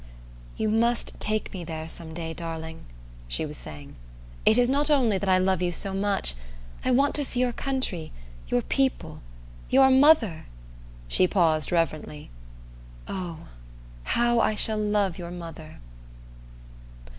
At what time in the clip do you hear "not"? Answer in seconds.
4.67-4.89